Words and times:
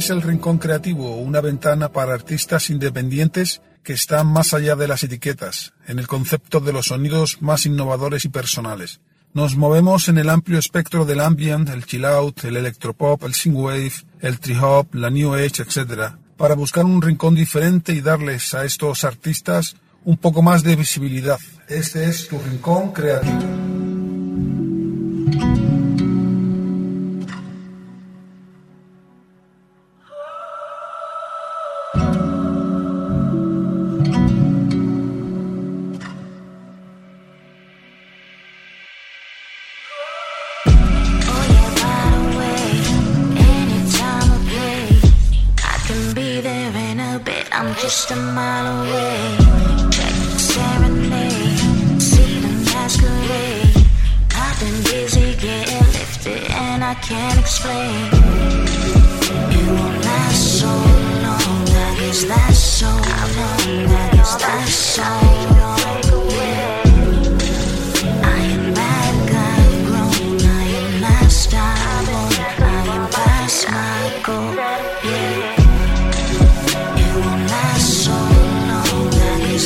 es 0.00 0.08
el 0.08 0.22
Rincón 0.22 0.56
Creativo, 0.56 1.16
una 1.16 1.42
ventana 1.42 1.90
para 1.90 2.14
artistas 2.14 2.70
independientes 2.70 3.60
que 3.82 3.92
están 3.92 4.28
más 4.28 4.54
allá 4.54 4.74
de 4.74 4.88
las 4.88 5.04
etiquetas, 5.04 5.74
en 5.86 5.98
el 5.98 6.06
concepto 6.06 6.60
de 6.60 6.72
los 6.72 6.86
sonidos 6.86 7.42
más 7.42 7.66
innovadores 7.66 8.24
y 8.24 8.30
personales. 8.30 9.02
Nos 9.34 9.56
movemos 9.56 10.08
en 10.08 10.16
el 10.16 10.30
amplio 10.30 10.58
espectro 10.58 11.04
del 11.04 11.20
ambient, 11.20 11.68
el 11.68 11.84
chill 11.84 12.06
out, 12.06 12.44
el 12.44 12.56
electropop, 12.56 13.22
el 13.24 13.34
synthwave, 13.34 13.92
el 14.20 14.40
tree 14.40 14.58
hop, 14.58 14.94
la 14.94 15.10
new 15.10 15.34
age, 15.34 15.62
etc., 15.62 16.14
para 16.38 16.54
buscar 16.54 16.86
un 16.86 17.02
rincón 17.02 17.34
diferente 17.34 17.92
y 17.92 18.00
darles 18.00 18.54
a 18.54 18.64
estos 18.64 19.04
artistas 19.04 19.76
un 20.06 20.16
poco 20.16 20.40
más 20.40 20.62
de 20.62 20.76
visibilidad. 20.76 21.38
Este 21.68 22.08
es 22.08 22.26
tu 22.26 22.38
rincón 22.38 22.92
creativo. 22.92 23.69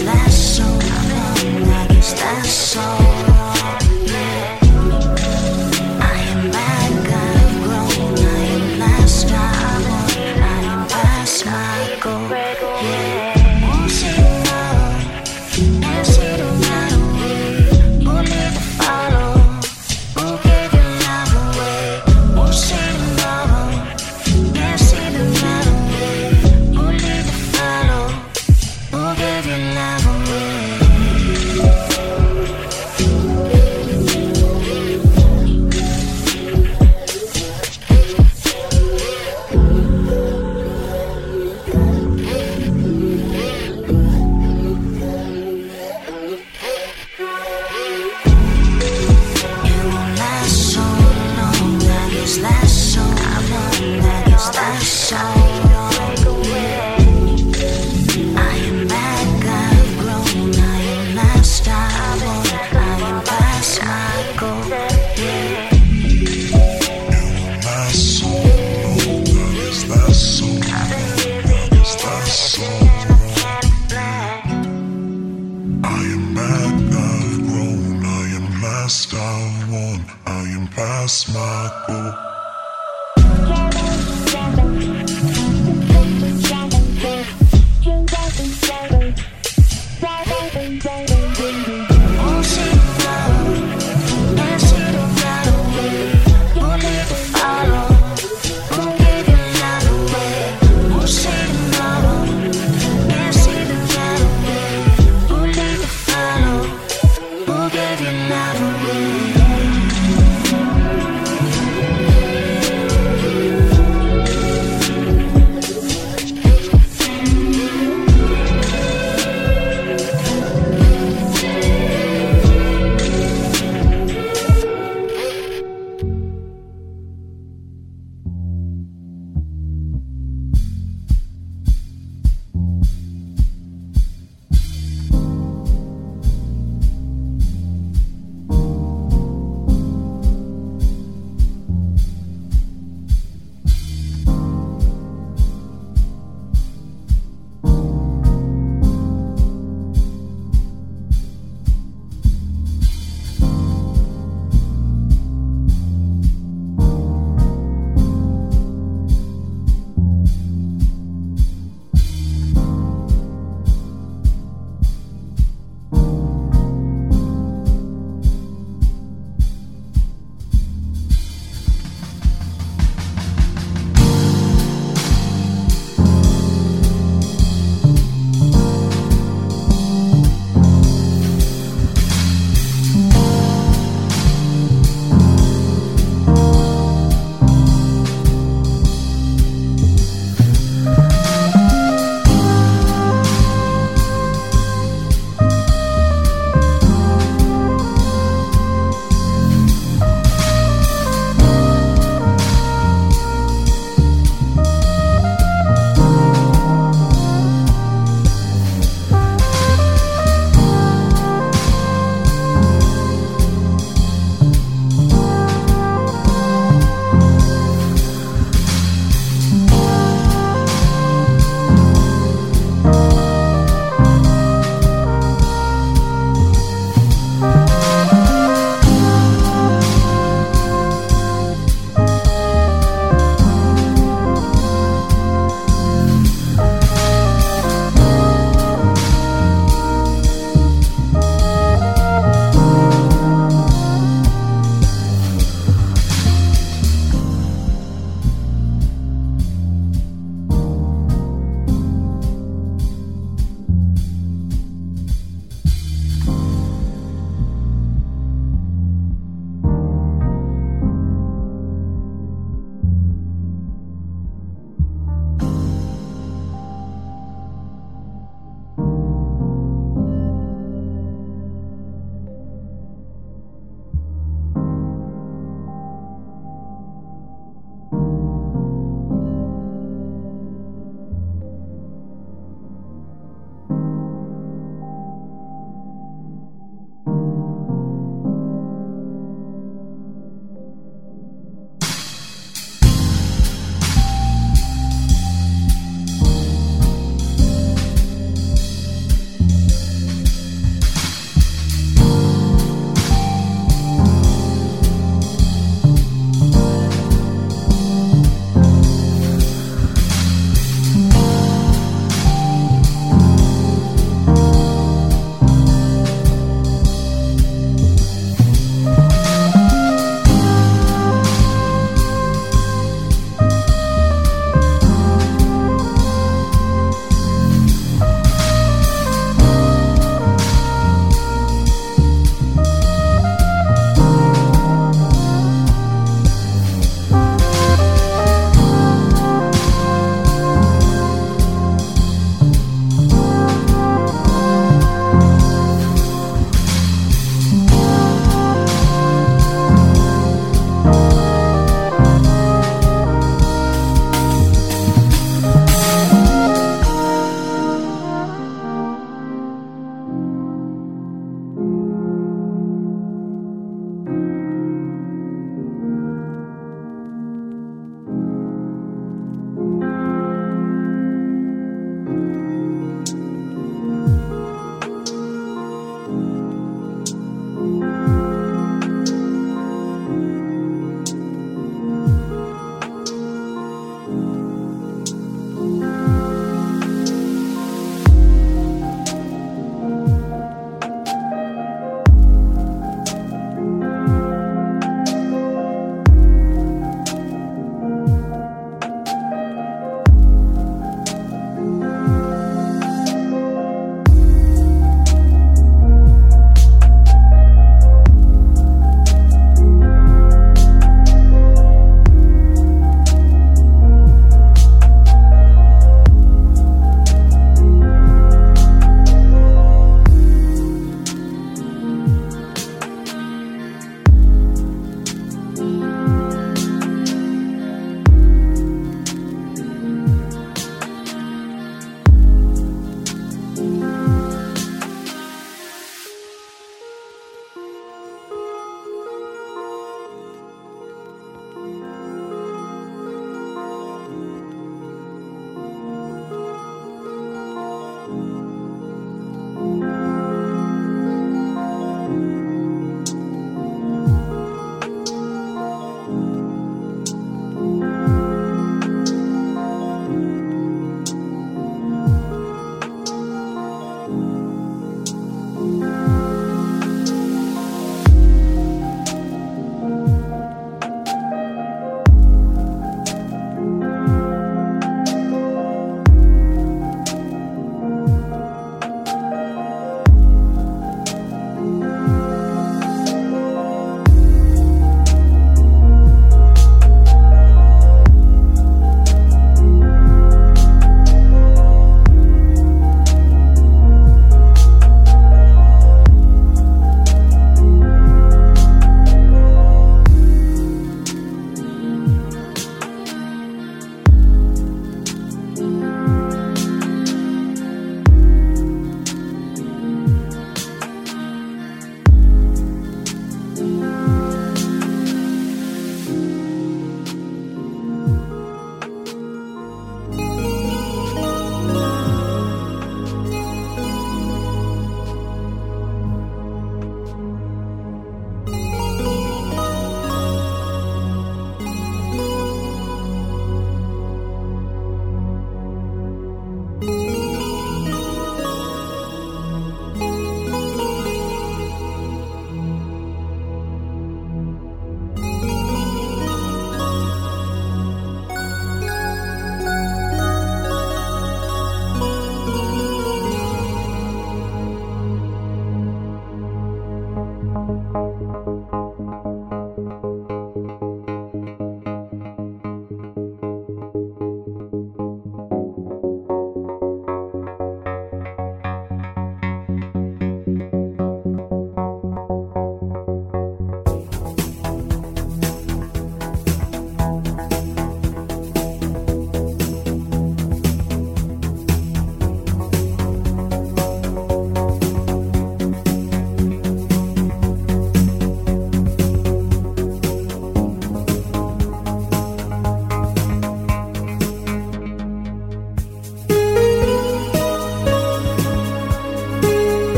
last 0.00 0.61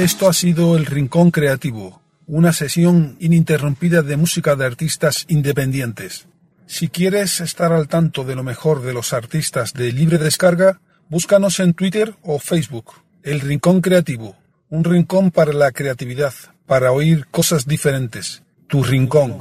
Esto 0.00 0.30
ha 0.30 0.32
sido 0.32 0.78
el 0.78 0.86
Rincón 0.86 1.30
Creativo, 1.30 2.00
una 2.26 2.54
sesión 2.54 3.18
ininterrumpida 3.20 4.00
de 4.00 4.16
música 4.16 4.56
de 4.56 4.64
artistas 4.64 5.26
independientes. 5.28 6.26
Si 6.64 6.88
quieres 6.88 7.42
estar 7.42 7.70
al 7.74 7.86
tanto 7.86 8.24
de 8.24 8.34
lo 8.34 8.42
mejor 8.42 8.80
de 8.80 8.94
los 8.94 9.12
artistas 9.12 9.74
de 9.74 9.92
libre 9.92 10.16
descarga, 10.16 10.80
búscanos 11.10 11.60
en 11.60 11.74
Twitter 11.74 12.14
o 12.22 12.38
Facebook. 12.38 12.94
El 13.22 13.40
Rincón 13.40 13.82
Creativo, 13.82 14.36
un 14.70 14.84
rincón 14.84 15.30
para 15.32 15.52
la 15.52 15.70
creatividad, 15.70 16.32
para 16.64 16.92
oír 16.92 17.26
cosas 17.26 17.66
diferentes. 17.66 18.42
Tu 18.68 18.82
rincón. 18.82 19.38